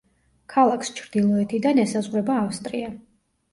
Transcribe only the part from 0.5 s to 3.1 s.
ქალაქს ჩრდილოეთიდან ესაზღვრება ავსტრია.